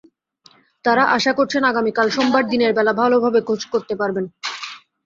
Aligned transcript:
তাঁরা 0.85 1.03
আশা 1.17 1.31
করছেন, 1.33 1.63
আগামীকাল 1.63 2.07
সোমবার 2.09 2.43
দিনের 2.49 2.71
বেলা 2.77 2.93
ভালোভাবে 3.01 3.39
খোঁজ 3.47 3.61
করতে 3.73 3.93
পারবেন। 3.95 4.25